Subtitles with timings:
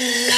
[0.00, 0.26] Okay.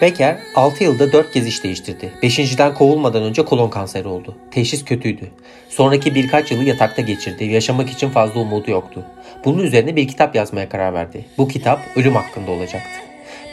[0.00, 2.12] Becker 6 yılda 4 kez iş değiştirdi.
[2.22, 4.36] 5.den kovulmadan önce kolon kanseri oldu.
[4.50, 5.30] Teşhis kötüydü.
[5.68, 7.44] Sonraki birkaç yılı yatakta geçirdi.
[7.44, 9.04] Yaşamak için fazla umudu yoktu.
[9.44, 11.24] Bunun üzerine bir kitap yazmaya karar verdi.
[11.38, 12.90] Bu kitap ölüm hakkında olacaktı.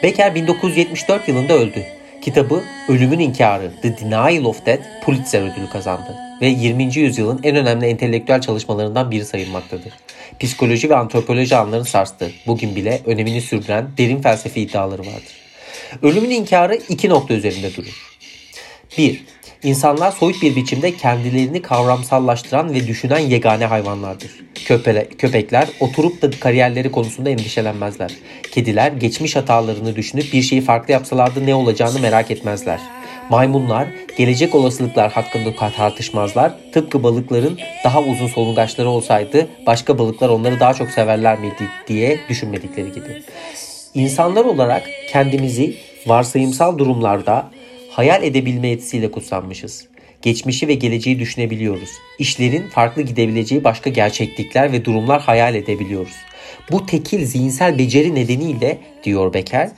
[0.04, 1.97] Becker 1974 yılında öldü.
[2.22, 6.96] Kitabı Ölümün İnkarı The Denial of Death Pulitzer ödülü kazandı ve 20.
[6.96, 9.94] yüzyılın en önemli entelektüel çalışmalarından biri sayılmaktadır.
[10.40, 12.32] Psikoloji ve antropoloji anlarını sarstı.
[12.48, 15.34] Bugün bile önemini sürdüren derin felsefi iddiaları vardır.
[16.02, 18.18] Ölümün inkarı iki nokta üzerinde durur.
[18.98, 19.24] 1.
[19.64, 24.32] İnsanlar soyut bir biçimde kendilerini kavramsallaştıran ve düşünen yegane hayvanlardır.
[24.66, 28.12] Köpele, köpekler oturup da kariyerleri konusunda endişelenmezler.
[28.52, 32.80] Kediler geçmiş hatalarını düşünüp bir şeyi farklı yapsalardı ne olacağını merak etmezler.
[33.30, 36.54] Maymunlar gelecek olasılıklar hakkında tartışmazlar.
[36.74, 42.92] Tıpkı balıkların daha uzun solungaçları olsaydı başka balıklar onları daha çok severler miydi diye düşünmedikleri
[42.92, 43.24] gibi.
[43.94, 45.76] İnsanlar olarak kendimizi
[46.06, 47.52] varsayımsal durumlarda
[47.98, 49.88] hayal edebilme yetisiyle kutsanmışız.
[50.22, 51.90] Geçmişi ve geleceği düşünebiliyoruz.
[52.20, 56.16] İşlerin farklı gidebileceği başka gerçeklikler ve durumlar hayal edebiliyoruz.
[56.72, 59.72] Bu tekil zihinsel beceri nedeniyle diyor Becker,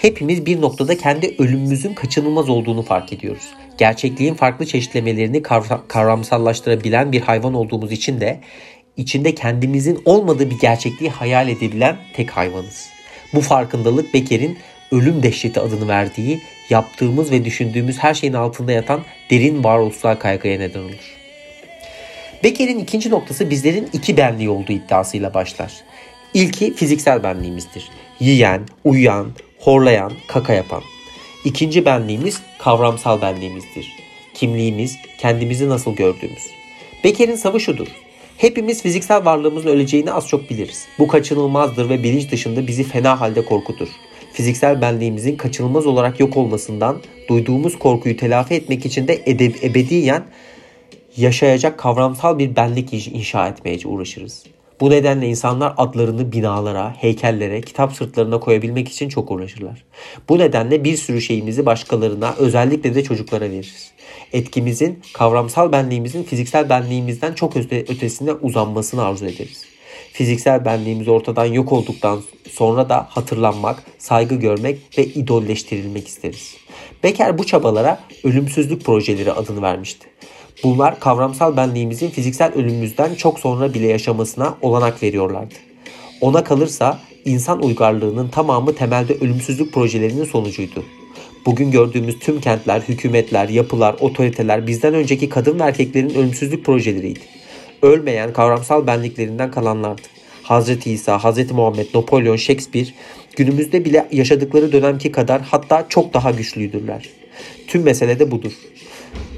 [0.00, 3.44] hepimiz bir noktada kendi ölümümüzün kaçınılmaz olduğunu fark ediyoruz.
[3.78, 5.42] Gerçekliğin farklı çeşitlemelerini
[5.88, 8.40] kavramsallaştırabilen bir hayvan olduğumuz için de
[8.96, 12.88] içinde kendimizin olmadığı bir gerçekliği hayal edebilen tek hayvanız.
[13.34, 14.58] Bu farkındalık Becker'in
[14.92, 16.40] ölüm dehşeti adını verdiği,
[16.70, 21.16] yaptığımız ve düşündüğümüz her şeyin altında yatan derin varoluşsal kaygıya neden olur.
[22.44, 25.72] Becker'in ikinci noktası bizlerin iki benliği olduğu iddiasıyla başlar.
[26.34, 27.88] İlki fiziksel benliğimizdir.
[28.20, 30.82] Yiyen, uyuyan, horlayan, kaka yapan.
[31.44, 33.92] İkinci benliğimiz kavramsal benliğimizdir.
[34.34, 36.46] Kimliğimiz, kendimizi nasıl gördüğümüz.
[37.04, 37.88] Becker'in savı şudur.
[38.36, 40.86] Hepimiz fiziksel varlığımızın öleceğini az çok biliriz.
[40.98, 43.88] Bu kaçınılmazdır ve bilinç dışında bizi fena halde korkutur.
[44.40, 50.22] Fiziksel benliğimizin kaçınılmaz olarak yok olmasından duyduğumuz korkuyu telafi etmek için de edeb- ebediyen
[51.16, 54.44] yaşayacak kavramsal bir benlik inşa etmeye uğraşırız.
[54.80, 59.84] Bu nedenle insanlar adlarını binalara, heykellere, kitap sırtlarına koyabilmek için çok uğraşırlar.
[60.28, 63.90] Bu nedenle bir sürü şeyimizi başkalarına, özellikle de çocuklara veririz.
[64.32, 69.64] Etkimizin, kavramsal benliğimizin fiziksel benliğimizden çok öte, ötesine uzanmasını arzu ederiz.
[70.12, 76.56] Fiziksel benliğimiz ortadan yok olduktan sonra da hatırlanmak, saygı görmek ve idolleştirilmek isteriz.
[77.02, 80.06] Becker bu çabalara ölümsüzlük projeleri adını vermişti.
[80.64, 85.54] Bunlar kavramsal benliğimizin fiziksel ölümümüzden çok sonra bile yaşamasına olanak veriyorlardı.
[86.20, 90.84] Ona kalırsa insan uygarlığının tamamı temelde ölümsüzlük projelerinin sonucuydu.
[91.46, 97.39] Bugün gördüğümüz tüm kentler, hükümetler, yapılar, otoriteler bizden önceki kadın ve erkeklerin ölümsüzlük projeleriydi.
[97.82, 100.02] Ölmeyen kavramsal benliklerinden kalanlardı.
[100.42, 102.88] Hazreti İsa, Hazreti Muhammed, Napolyon, Shakespeare
[103.36, 107.08] günümüzde bile yaşadıkları dönemki kadar hatta çok daha güçlüydürler.
[107.66, 108.52] Tüm mesele de budur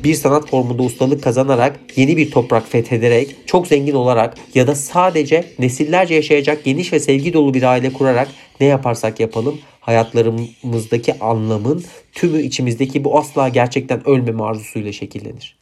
[0.05, 5.45] bir sanat formunda ustalık kazanarak, yeni bir toprak fethederek, çok zengin olarak ya da sadece
[5.59, 8.29] nesillerce yaşayacak geniş ve sevgi dolu bir aile kurarak
[8.61, 15.57] ne yaparsak yapalım hayatlarımızdaki anlamın tümü içimizdeki bu asla gerçekten ölmeme arzusuyla şekillenir.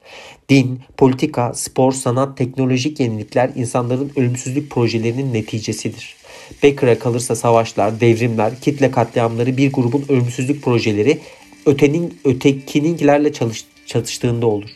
[0.49, 6.17] Din, politika, spor, sanat, teknolojik yenilikler insanların ölümsüzlük projelerinin neticesidir.
[6.62, 11.19] Becker'a kalırsa savaşlar, devrimler, kitle katliamları bir grubun ölümsüzlük projeleri
[11.67, 14.70] ötenin ötekininkilerle çalış, çatıştığında olur.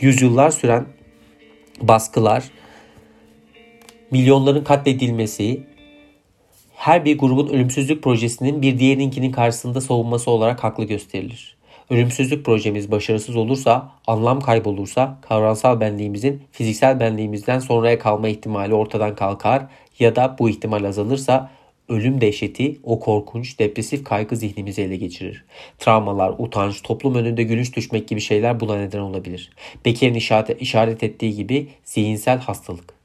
[0.00, 0.86] Yüzyıllar süren
[1.82, 2.44] baskılar,
[4.10, 5.66] milyonların katledilmesi,
[6.74, 11.56] her bir grubun ölümsüzlük projesinin bir diğerinkinin karşısında savunması olarak haklı gösterilir.
[11.90, 19.66] Ölümsüzlük projemiz başarısız olursa, anlam kaybolursa kavramsal benliğimizin fiziksel benliğimizden sonraya kalma ihtimali ortadan kalkar
[19.98, 21.50] ya da bu ihtimal azalırsa
[21.90, 25.44] ölüm dehşeti o korkunç, depresif kaygı zihnimizi ele geçirir.
[25.78, 29.50] Travmalar, utanç, toplum önünde gülünç düşmek gibi şeyler buna neden olabilir.
[29.84, 30.14] Beker'in
[30.60, 33.00] işaret, ettiği gibi zihinsel hastalık.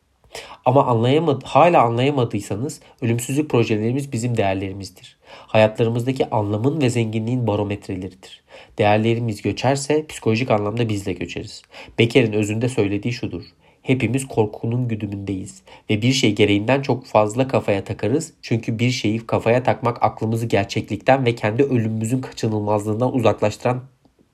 [0.65, 5.17] Ama anlayamadı, hala anlayamadıysanız ölümsüzlük projelerimiz bizim değerlerimizdir.
[5.27, 8.43] Hayatlarımızdaki anlamın ve zenginliğin barometreleridir.
[8.77, 11.61] Değerlerimiz göçerse psikolojik anlamda biz de göçeriz.
[11.99, 13.43] Beker'in özünde söylediği şudur.
[13.85, 18.33] Hepimiz korkunun güdümündeyiz ve bir şey gereğinden çok fazla kafaya takarız.
[18.41, 23.83] Çünkü bir şeyi kafaya takmak aklımızı gerçeklikten ve kendi ölümümüzün kaçınılmazlığından uzaklaştıran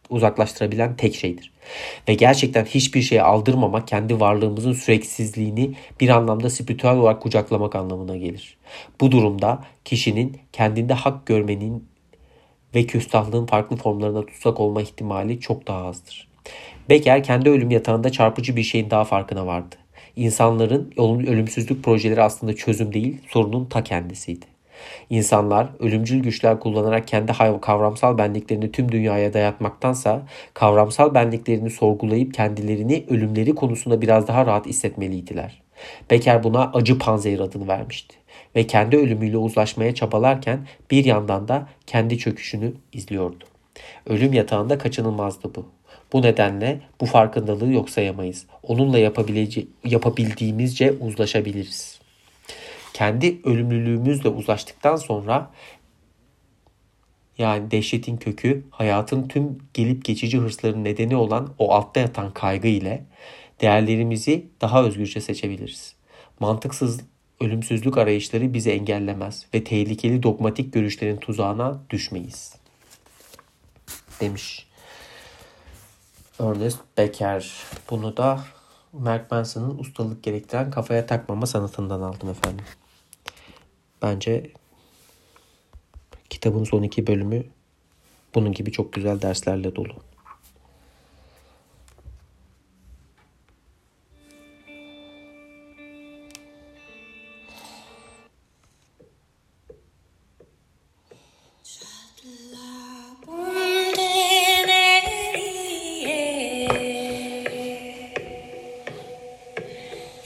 [0.10, 1.52] uzaklaştırabilen tek şeydir.
[2.10, 8.58] Ve gerçekten hiçbir şeye aldırmamak kendi varlığımızın süreksizliğini bir anlamda spiritüel olarak kucaklamak anlamına gelir.
[9.02, 11.88] Bu durumda kişinin kendinde hak görmenin
[12.76, 16.31] ve küstahlığın farklı formlarına tutsak olma ihtimali çok daha azdır.
[16.90, 19.76] Becker kendi ölüm yatağında çarpıcı bir şeyin daha farkına vardı.
[20.16, 20.94] İnsanların
[21.28, 24.46] ölümsüzlük projeleri aslında çözüm değil, sorunun ta kendisiydi.
[25.10, 30.22] İnsanlar ölümcül güçler kullanarak kendi kavramsal benliklerini tüm dünyaya dayatmaktansa
[30.54, 35.62] kavramsal benliklerini sorgulayıp kendilerini ölümleri konusunda biraz daha rahat hissetmeliydiler.
[36.12, 38.16] Becker buna acı panzehir adını vermişti
[38.56, 43.44] ve kendi ölümüyle uzlaşmaya çabalarken bir yandan da kendi çöküşünü izliyordu.
[44.08, 45.66] Ölüm yatağında kaçınılmazdı bu.
[46.14, 48.46] Bu nedenle bu farkındalığı yok sayamayız.
[48.64, 48.98] Onunla
[49.84, 52.00] yapabildiğimizce uzlaşabiliriz.
[52.94, 55.52] Kendi ölümlülüğümüzle uzlaştıktan sonra
[57.38, 63.06] yani dehşetin kökü hayatın tüm gelip geçici hırsların nedeni olan o altta yatan kaygı ile
[63.62, 65.96] değerlerimizi daha özgürce seçebiliriz.
[66.40, 67.02] Mantıksız
[67.42, 72.56] ölümsüzlük arayışları bizi engellemez ve tehlikeli dogmatik görüşlerin tuzağına düşmeyiz.
[74.22, 74.71] Demiş
[76.42, 77.54] Ernest Becker.
[77.90, 78.40] Bunu da
[78.94, 82.66] Mark Manson'ın ustalık gerektiren kafaya takmama sanatından aldım efendim.
[84.02, 84.52] Bence
[86.30, 87.44] kitabın son iki bölümü
[88.36, 89.94] bunun gibi çok güzel derslerle dolu.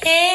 [0.07, 0.34] Eh.